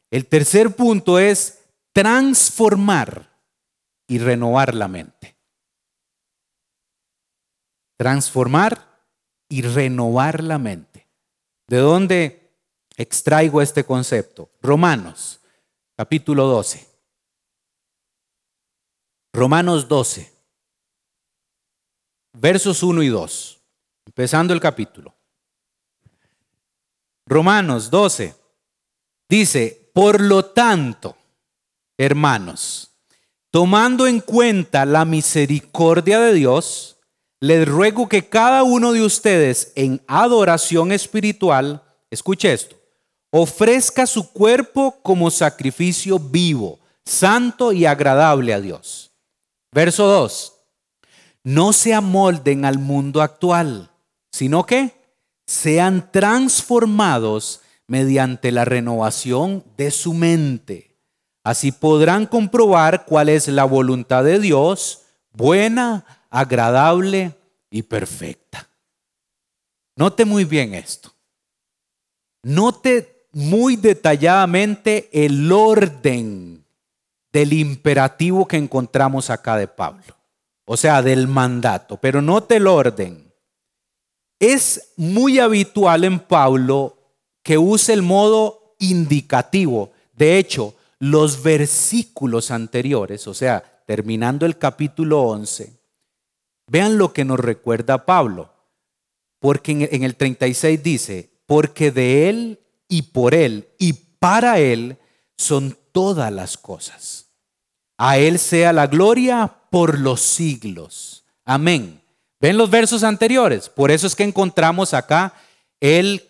[0.09, 1.64] El tercer punto es
[1.95, 3.31] transformar
[4.05, 5.37] y renovar la mente.
[7.97, 8.85] Transformar
[9.47, 11.07] y renovar la mente.
[11.67, 12.51] ¿De dónde
[12.97, 14.49] extraigo este concepto?
[14.61, 15.39] Romanos,
[15.95, 16.85] capítulo 12.
[19.31, 20.33] Romanos 12,
[22.33, 23.61] versos 1 y 2,
[24.05, 25.13] empezando el capítulo.
[27.25, 28.35] Romanos 12
[29.29, 31.17] dice, por lo tanto,
[31.97, 32.91] Hermanos,
[33.51, 36.97] tomando en cuenta la misericordia de Dios,
[37.39, 42.75] les ruego que cada uno de ustedes en adoración espiritual, escuche esto,
[43.31, 49.11] ofrezca su cuerpo como sacrificio vivo, santo y agradable a Dios.
[49.71, 50.53] Verso 2.
[51.43, 53.91] No se amolden al mundo actual,
[54.31, 54.95] sino que
[55.45, 60.94] sean transformados mediante la renovación de su mente.
[61.45, 67.35] Así podrán comprobar cuál es la voluntad de Dios, buena, agradable
[67.69, 68.67] y perfecta.
[69.95, 71.13] Note muy bien esto.
[72.41, 76.65] Note muy detalladamente el orden
[77.31, 80.17] del imperativo que encontramos acá de Pablo,
[80.65, 83.31] o sea, del mandato, pero note el orden.
[84.39, 86.97] Es muy habitual en Pablo
[87.43, 89.91] que use el modo indicativo.
[90.11, 95.73] De hecho, los versículos anteriores, o sea, terminando el capítulo 11,
[96.67, 98.53] vean lo que nos recuerda Pablo.
[99.39, 104.97] Porque en el 36 dice, porque de Él y por Él y para Él
[105.37, 107.27] son todas las cosas.
[107.97, 111.25] A Él sea la gloria por los siglos.
[111.43, 112.01] Amén.
[112.39, 113.69] ¿Ven los versos anteriores?
[113.69, 115.33] Por eso es que encontramos acá
[115.79, 116.27] el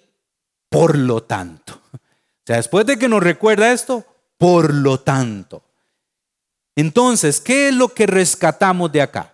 [0.69, 1.82] por lo tanto.
[2.38, 4.06] O sea, después de que nos recuerda esto,
[4.38, 5.63] por lo tanto.
[6.76, 9.34] Entonces, ¿qué es lo que rescatamos de acá?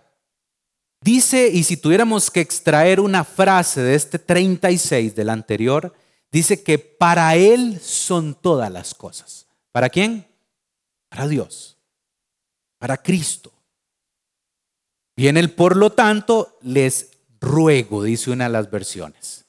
[1.00, 5.92] Dice, y si tuviéramos que extraer una frase de este 36 del anterior,
[6.30, 9.46] dice que para Él son todas las cosas.
[9.72, 10.26] ¿Para quién?
[11.08, 11.76] Para Dios,
[12.78, 13.52] para Cristo.
[15.16, 17.10] Viene el por lo tanto, les
[17.40, 19.41] ruego, dice una de las versiones.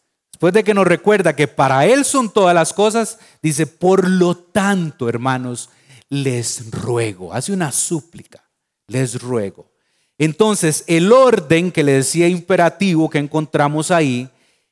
[0.43, 4.35] Después de que nos recuerda que para Él son todas las cosas, dice, por lo
[4.35, 5.69] tanto, hermanos,
[6.09, 7.33] les ruego.
[7.33, 8.43] Hace una súplica,
[8.87, 9.71] les ruego.
[10.17, 14.27] Entonces, el orden que le decía imperativo que encontramos ahí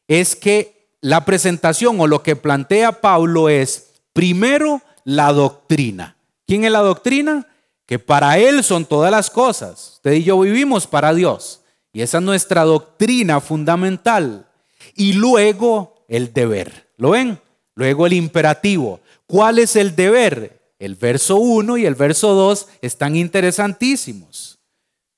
[0.10, 6.18] es que la presentación o lo que plantea Pablo es, primero, la doctrina.
[6.46, 7.48] ¿Quién es la doctrina?
[7.86, 9.94] que para Él son todas las cosas.
[9.94, 11.62] Usted y yo vivimos para Dios.
[11.94, 14.51] Y esa es nuestra doctrina fundamental.
[14.96, 16.90] Y luego el deber.
[16.98, 17.40] ¿Lo ven?
[17.76, 19.00] Luego el imperativo.
[19.26, 20.74] ¿Cuál es el deber?
[20.80, 24.60] El verso 1 y el verso 2 están interesantísimos.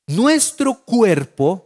[0.08, 1.66] Nuestro cuerpo,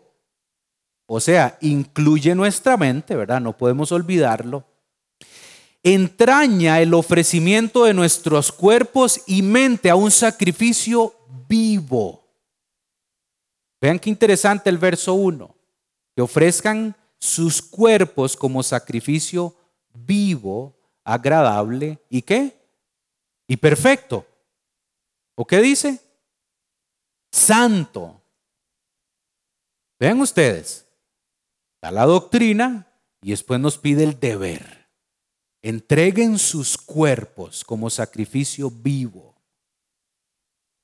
[1.08, 3.41] o sea, incluye nuestra mente, ¿verdad?
[3.41, 4.63] No podemos olvidarlo
[5.93, 11.13] entraña el ofrecimiento de nuestros cuerpos y mente a un sacrificio
[11.48, 12.24] vivo.
[13.80, 15.56] Vean qué interesante el verso 1,
[16.15, 19.56] que ofrezcan sus cuerpos como sacrificio
[19.94, 22.60] vivo, agradable y qué?
[23.48, 24.26] Y perfecto.
[25.36, 26.02] ¿O qué dice?
[27.32, 28.22] Santo.
[30.00, 30.86] Vean ustedes,
[31.82, 32.88] da la doctrina
[33.22, 34.78] y después nos pide el deber
[35.68, 39.36] entreguen sus cuerpos como sacrificio vivo.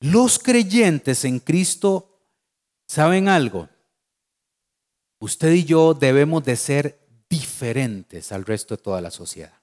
[0.01, 2.19] Los creyentes en Cristo,
[2.85, 3.69] ¿saben algo?
[5.23, 9.53] Usted y yo debemos de ser diferentes al resto de toda la sociedad.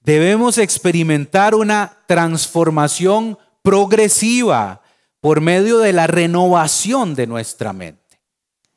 [0.00, 4.82] Debemos experimentar una transformación progresiva
[5.20, 8.20] por medio de la renovación de nuestra mente.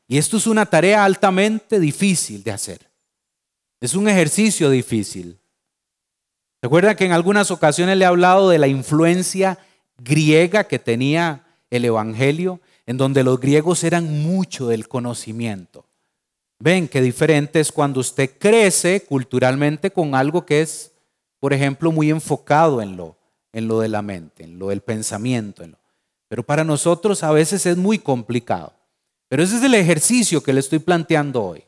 [0.07, 2.89] Y esto es una tarea altamente difícil de hacer.
[3.81, 5.37] Es un ejercicio difícil.
[6.61, 9.59] Recuerda que en algunas ocasiones le he hablado de la influencia
[9.97, 15.85] griega que tenía el Evangelio, en donde los griegos eran mucho del conocimiento.
[16.59, 20.91] Ven qué diferente es cuando usted crece culturalmente con algo que es,
[21.39, 23.17] por ejemplo, muy enfocado en lo,
[23.51, 25.63] en lo de la mente, en lo del pensamiento.
[26.27, 28.73] Pero para nosotros a veces es muy complicado.
[29.27, 31.63] Pero ese es el ejercicio que le estoy planteando hoy.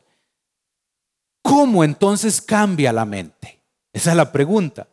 [1.42, 3.60] ¿Cómo entonces cambia la mente?
[3.92, 4.86] Esa es la pregunta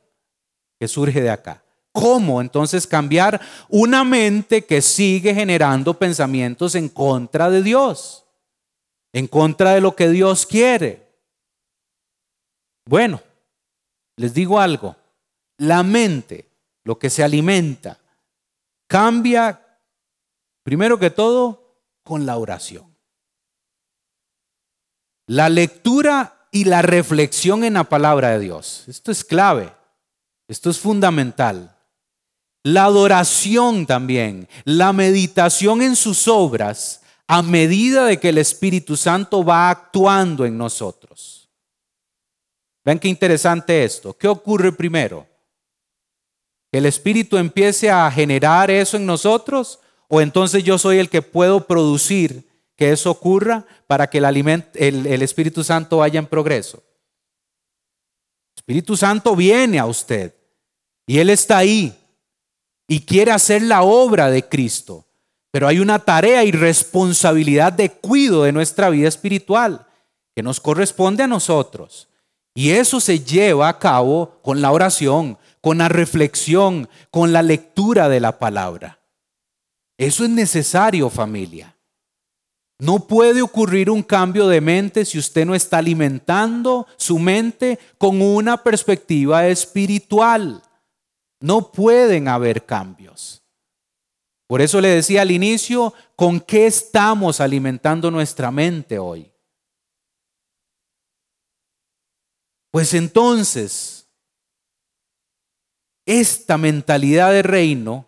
[0.79, 1.63] que surge de acá.
[1.91, 8.25] ¿Cómo entonces cambiar una mente que sigue generando pensamientos en contra de Dios?
[9.13, 11.05] En contra de lo que Dios quiere.
[12.85, 13.21] Bueno,
[14.15, 14.95] les digo algo.
[15.57, 16.49] La mente,
[16.83, 17.99] lo que se alimenta,
[18.87, 19.79] cambia
[20.63, 22.95] primero que todo con la oración.
[25.27, 28.85] La lectura y la reflexión en la palabra de Dios.
[28.87, 29.73] Esto es clave,
[30.47, 31.77] esto es fundamental.
[32.63, 39.43] La adoración también, la meditación en sus obras a medida de que el Espíritu Santo
[39.43, 41.49] va actuando en nosotros.
[42.83, 44.17] Ven qué interesante esto.
[44.17, 45.27] ¿Qué ocurre primero?
[46.71, 49.79] ¿Que el Espíritu empiece a generar eso en nosotros?
[50.07, 52.51] ¿O entonces yo soy el que puedo producir
[52.81, 54.25] que eso ocurra para que el,
[55.05, 56.77] el, Espíritu Santo vaya en progreso.
[56.77, 60.33] El Espíritu Santo viene a usted
[61.05, 61.95] y Él está ahí
[62.91, 65.05] y quiere hacer la obra de Cristo.
[65.49, 69.87] Pero hay una tarea y responsabilidad de cuidado de nuestra vida espiritual.
[70.35, 72.09] que nos corresponde a nosotros.
[72.53, 78.09] Y eso se lleva a cabo con la oración, con la reflexión, con la lectura
[78.09, 78.99] de la palabra.
[79.97, 81.77] Eso es necesario, familia.
[82.77, 88.21] No puede ocurrir un cambio de mente si usted no está alimentando su mente con
[88.21, 90.61] una perspectiva espiritual.
[91.41, 93.43] No pueden haber cambios.
[94.47, 99.31] Por eso le decía al inicio, ¿con qué estamos alimentando nuestra mente hoy?
[102.69, 104.07] Pues entonces,
[106.05, 108.05] esta mentalidad de reino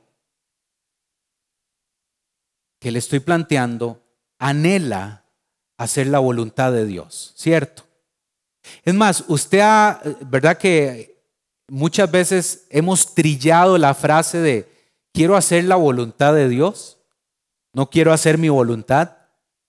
[2.79, 4.03] que le estoy planteando
[4.37, 5.25] anhela
[5.77, 7.83] hacer la voluntad de Dios, ¿cierto?
[8.83, 11.12] Es más, usted ha, ¿verdad que
[11.67, 14.69] muchas veces hemos trillado la frase de
[15.13, 16.99] quiero hacer la voluntad de Dios?
[17.73, 19.17] No quiero hacer mi voluntad,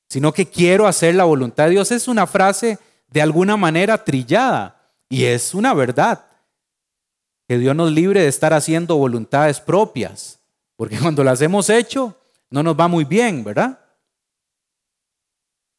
[0.09, 1.91] sino que quiero hacer la voluntad de Dios.
[1.91, 2.79] Es una frase
[3.09, 6.27] de alguna manera trillada y es una verdad.
[7.49, 10.41] Que Dios nos libre de estar haciendo voluntades propias,
[10.77, 12.19] porque cuando las hemos hecho
[12.51, 13.81] no nos va muy bien, ¿verdad?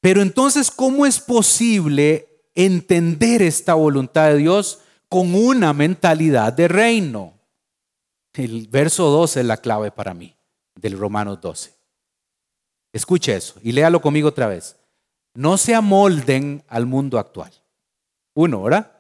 [0.02, 4.80] Pero entonces, ¿cómo es posible entender esta voluntad de Dios
[5.16, 7.40] con una mentalidad de reino?
[8.34, 10.36] El verso 12 es la clave para mí,
[10.76, 11.74] del Romanos 12.
[12.92, 14.76] Escuche eso y léalo conmigo otra vez.
[15.34, 17.50] No se amolden al mundo actual.
[18.34, 18.92] Uno, ¿verdad?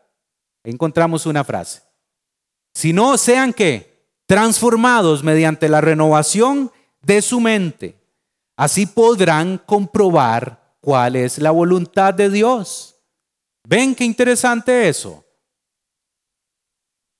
[0.63, 1.81] Encontramos una frase.
[2.73, 7.99] Si no sean que transformados mediante la renovación de su mente,
[8.55, 12.95] así podrán comprobar cuál es la voluntad de Dios.
[13.67, 15.24] ¿Ven qué interesante eso?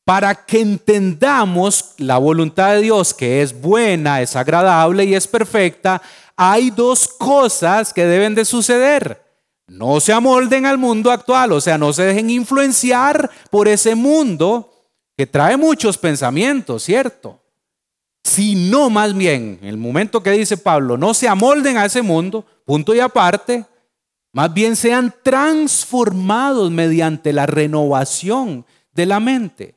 [0.06, 6.02] Para que entendamos la voluntad de Dios, que es buena, es agradable y es perfecta,
[6.38, 9.22] hay dos cosas que deben de suceder.
[9.68, 14.72] No se amolden al mundo actual, o sea, no se dejen influenciar por ese mundo
[15.18, 17.42] que trae muchos pensamientos, ¿cierto?
[18.24, 22.46] Sino más bien, en el momento que dice Pablo, no se amolden a ese mundo,
[22.64, 23.66] punto y aparte,
[24.34, 29.76] más bien sean transformados mediante la renovación de la mente.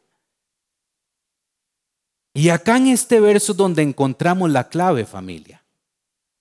[2.39, 5.61] Y acá en este verso donde encontramos la clave, familia.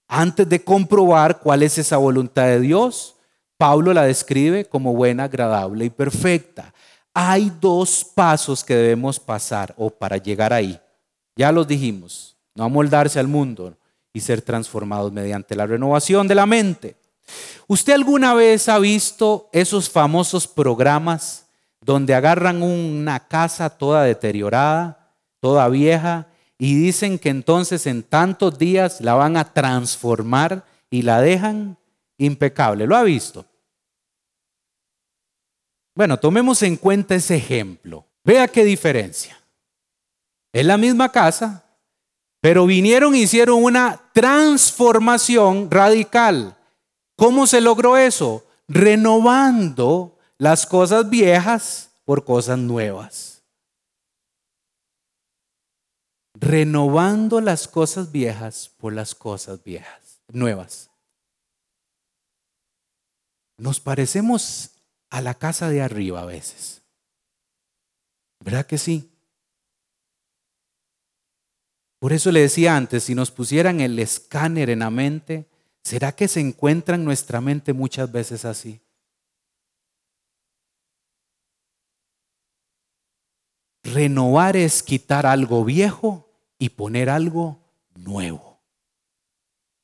[0.08, 3.16] Antes de comprobar cuál es esa voluntad de Dios,
[3.58, 6.72] Pablo la describe como buena, agradable y perfecta.
[7.16, 10.80] Hay dos pasos que debemos pasar o para llegar ahí.
[11.36, 13.76] Ya los dijimos, no amoldarse al mundo,
[14.14, 16.96] y ser transformados mediante la renovación de la mente.
[17.66, 21.48] ¿Usted alguna vez ha visto esos famosos programas
[21.82, 24.97] donde agarran una casa toda deteriorada,
[25.40, 26.28] toda vieja,
[26.58, 31.78] y dicen que entonces en tantos días la van a transformar y la dejan
[32.18, 32.88] impecable?
[32.88, 33.46] ¿Lo ha visto?
[35.96, 38.06] Bueno, tomemos en cuenta ese ejemplo.
[38.24, 39.38] Vea qué diferencia.
[40.52, 41.66] Es la misma casa,
[42.42, 46.56] pero vinieron e hicieron una transformación radical.
[47.16, 48.46] ¿Cómo se logró eso?
[48.68, 53.37] Renovando las cosas viejas por cosas nuevas.
[56.40, 60.92] Renovando las cosas viejas por las cosas viejas, nuevas.
[63.58, 64.72] Nos parecemos
[65.10, 66.84] a la casa de arriba a veces.
[68.40, 69.12] ¿Verdad que sí?
[71.98, 75.50] Por eso le decía antes, si nos pusieran el escáner en la mente,
[75.84, 78.80] ¿será que se encuentra en nuestra mente muchas veces así?
[83.84, 86.27] Renovar es quitar algo viejo
[86.60, 87.60] y poner algo
[87.96, 88.60] nuevo.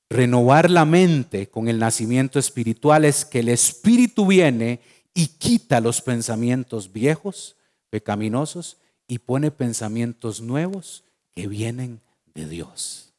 [0.09, 4.79] Renovar la mente con el nacimiento espiritual es que el espíritu viene
[5.13, 7.57] y quita los pensamientos viejos,
[7.89, 12.01] pecaminosos, y pone pensamientos nuevos que vienen
[12.33, 13.13] de Dios.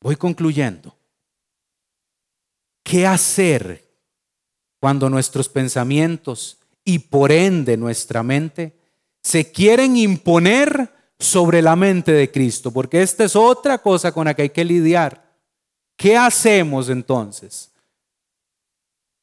[0.00, 0.96] Voy concluyendo.
[2.82, 3.84] ¿Qué hacer
[4.78, 8.78] cuando nuestros pensamientos y por ende nuestra mente
[9.26, 12.70] se quieren imponer sobre la mente de Cristo?
[12.70, 15.20] Porque esta es otra cosa con la que hay que lidiar.
[15.96, 17.72] ¿Qué hacemos entonces?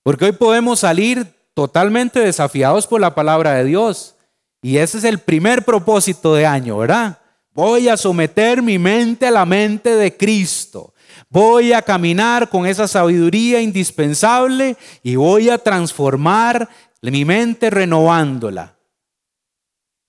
[0.03, 4.15] Porque hoy podemos salir totalmente desafiados por la palabra de Dios.
[4.61, 7.19] Y ese es el primer propósito de año, ¿verdad?
[7.53, 10.93] Voy a someter mi mente a la mente de Cristo.
[11.29, 16.67] Voy a caminar con esa sabiduría indispensable y voy a transformar
[17.01, 18.72] mi mente renovándola.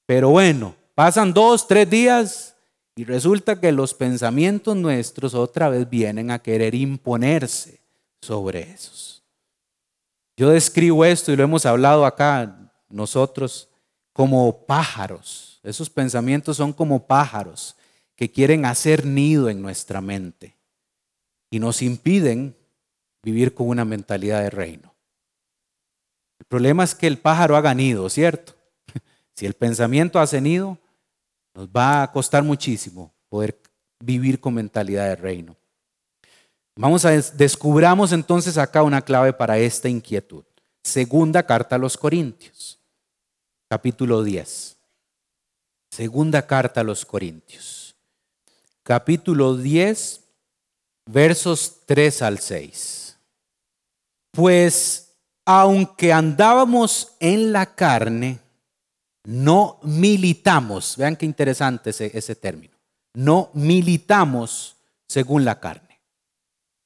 [0.06, 2.56] Pero bueno, pasan dos, tres días
[2.96, 7.80] y resulta que los pensamientos nuestros otra vez vienen a querer imponerse
[8.20, 9.22] sobre esos.
[10.36, 13.68] Yo describo esto y lo hemos hablado acá nosotros
[14.12, 15.60] como pájaros.
[15.62, 17.76] Esos pensamientos son como pájaros
[18.16, 20.56] que quieren hacer nido en nuestra mente
[21.50, 22.56] y nos impiden
[23.22, 24.94] vivir con una mentalidad de reino.
[26.38, 28.54] El problema es que el pájaro haga nido, ¿cierto?
[29.34, 30.78] Si el pensamiento hace nido,
[31.54, 33.58] nos va a costar muchísimo poder
[34.00, 35.56] vivir con mentalidad de reino.
[36.76, 40.44] Vamos a descubramos entonces acá una clave para esta inquietud.
[40.82, 42.78] Segunda carta a los Corintios,
[43.68, 44.76] capítulo 10.
[45.90, 47.94] Segunda carta a los Corintios,
[48.82, 50.20] capítulo 10,
[51.06, 53.16] versos 3 al 6.
[54.32, 55.12] Pues
[55.44, 58.40] aunque andábamos en la carne,
[59.24, 60.96] no militamos.
[60.96, 62.74] Vean qué interesante ese, ese término.
[63.14, 64.76] No militamos
[65.08, 66.00] según la carne.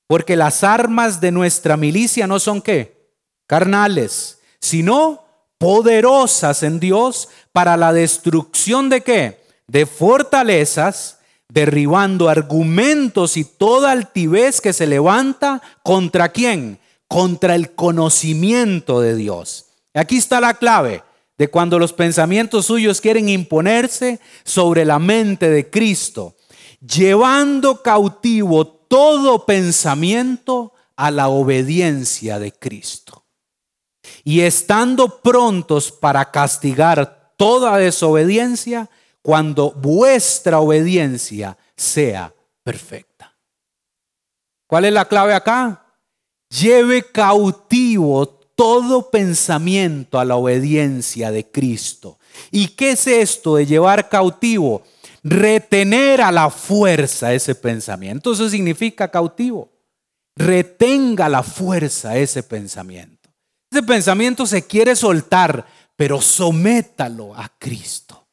[0.07, 3.13] Porque las armas de nuestra milicia no son qué?
[3.47, 5.25] Carnales, sino
[5.59, 9.43] poderosas en Dios para la destrucción de qué?
[9.67, 11.19] De fortalezas,
[11.49, 16.79] derribando argumentos y toda altivez que se levanta contra quién?
[17.09, 19.67] Contra el conocimiento de Dios.
[19.95, 21.03] Aquí está la clave
[21.39, 26.37] de cuando los pensamientos suyos quieren imponerse sobre la mente de Cristo,
[26.81, 33.25] llevando cautivo todo pensamiento a la obediencia de Cristo.
[34.25, 38.91] Y estando prontos para castigar toda desobediencia
[39.23, 42.35] cuando vuestra obediencia sea
[42.65, 43.37] perfecta.
[44.67, 45.85] ¿Cuál es la clave acá?
[46.51, 52.19] Lleve cautivo todo pensamiento a la obediencia de Cristo.
[52.51, 54.83] ¿Y qué es esto de llevar cautivo?
[55.23, 58.33] retener a la fuerza ese pensamiento.
[58.33, 59.71] Eso significa cautivo.
[60.37, 63.31] Retenga la fuerza ese pensamiento.
[63.71, 68.27] Ese pensamiento se quiere soltar, pero sométalo a Cristo.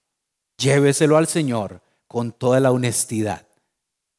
[0.57, 3.45] Lléveselo al Señor con toda la honestidad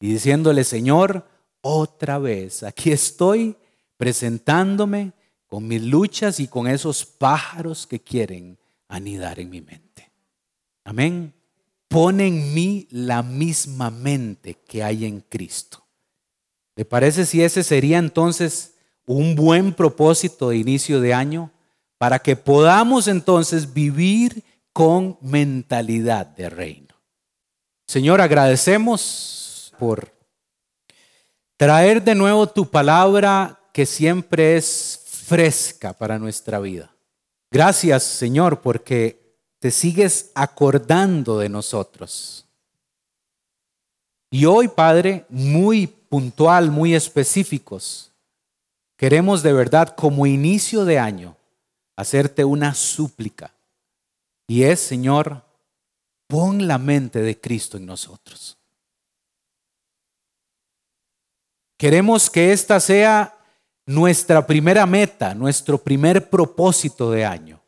[0.00, 1.26] y diciéndole, Señor,
[1.62, 3.56] otra vez, aquí estoy
[3.96, 5.12] presentándome
[5.46, 10.10] con mis luchas y con esos pájaros que quieren anidar en mi mente.
[10.84, 11.36] Amén
[11.88, 15.84] pone en mí la misma mente que hay en Cristo.
[16.74, 18.74] ¿Le parece si ese sería entonces
[19.06, 21.50] un buen propósito de inicio de año
[21.98, 26.94] para que podamos entonces vivir con mentalidad de reino?
[27.86, 30.12] Señor, agradecemos por
[31.56, 36.94] traer de nuevo tu palabra que siempre es fresca para nuestra vida.
[37.50, 42.46] Gracias, Señor, porque te sigues acordando de nosotros.
[44.30, 48.12] Y hoy, Padre, muy puntual, muy específicos,
[48.96, 51.36] queremos de verdad como inicio de año
[51.96, 53.52] hacerte una súplica.
[54.46, 55.42] Y es, Señor,
[56.28, 58.56] pon la mente de Cristo en nosotros.
[61.76, 63.35] Queremos que esta sea
[63.86, 67.60] nuestra primera meta, nuestro primer propósito de año.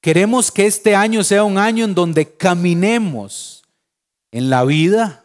[0.00, 3.62] Queremos que este año sea un año en donde caminemos
[4.32, 5.24] en la vida,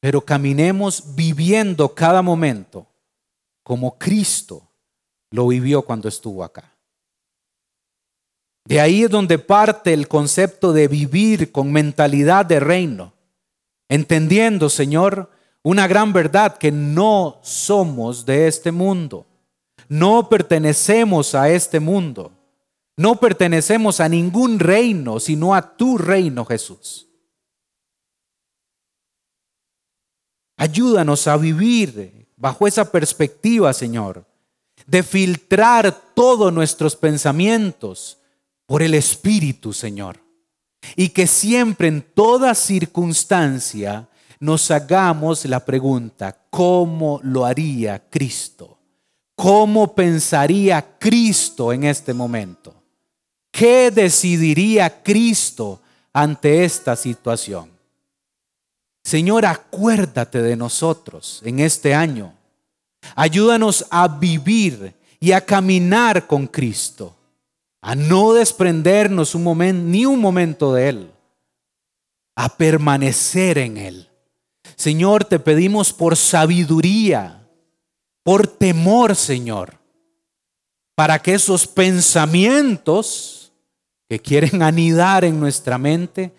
[0.00, 2.86] pero caminemos viviendo cada momento
[3.62, 4.68] como Cristo
[5.30, 6.76] lo vivió cuando estuvo acá.
[8.64, 13.12] De ahí es donde parte el concepto de vivir con mentalidad de reino,
[13.92, 15.30] entendiendo, Señor,
[15.62, 19.26] una gran verdad que no somos de este mundo.
[19.86, 22.32] No pertenecemos a este mundo.
[22.96, 27.06] No pertenecemos a ningún reino, sino a tu reino, Jesús.
[30.56, 34.24] Ayúdanos a vivir bajo esa perspectiva, Señor,
[34.86, 38.18] de filtrar todos nuestros pensamientos
[38.64, 40.31] por el Espíritu, Señor.
[40.96, 44.08] Y que siempre, en toda circunstancia,
[44.40, 48.78] nos hagamos la pregunta, ¿cómo lo haría Cristo?
[49.34, 52.74] ¿Cómo pensaría Cristo en este momento?
[53.50, 55.80] ¿Qué decidiría Cristo
[56.12, 57.70] ante esta situación?
[59.04, 62.34] Señor, acuérdate de nosotros en este año.
[63.14, 67.14] Ayúdanos a vivir y a caminar con Cristo,
[67.82, 71.10] a no desprendernos un ni un momento de Él,
[72.34, 74.08] a permanecer en Él.
[74.76, 77.42] Señor, te pedimos por sabiduría
[78.22, 79.78] por temor, Señor,
[80.94, 83.52] para que esos pensamientos
[84.08, 86.32] que quieren anidar en nuestra mente,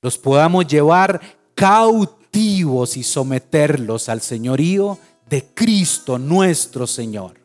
[0.00, 1.20] los podamos llevar
[1.54, 7.41] cautivos y someterlos al señorío de Cristo nuestro Señor.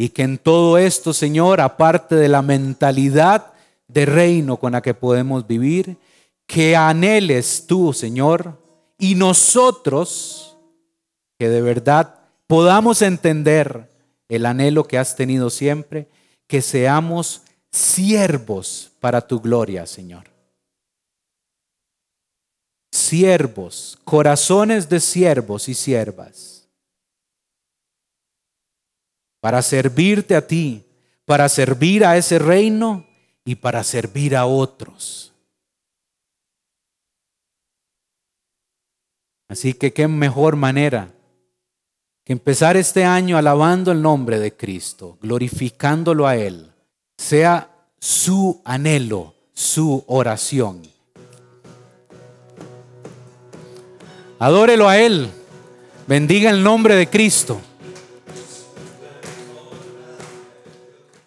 [0.00, 3.52] Y que en todo esto, Señor, aparte de la mentalidad
[3.88, 5.96] de reino con la que podemos vivir,
[6.46, 8.62] que anheles tú, Señor,
[8.96, 10.56] y nosotros,
[11.36, 12.14] que de verdad
[12.46, 13.90] podamos entender
[14.28, 16.06] el anhelo que has tenido siempre,
[16.46, 17.42] que seamos
[17.72, 20.26] siervos para tu gloria, Señor.
[22.92, 26.57] Siervos, corazones de siervos y siervas,
[29.40, 30.84] para servirte a ti,
[31.24, 33.06] para servir a ese reino
[33.44, 35.32] y para servir a otros.
[39.48, 41.10] Así que qué mejor manera
[42.24, 46.70] que empezar este año alabando el nombre de Cristo, glorificándolo a Él,
[47.16, 50.82] sea su anhelo, su oración.
[54.38, 55.30] Adórelo a Él,
[56.06, 57.60] bendiga el nombre de Cristo.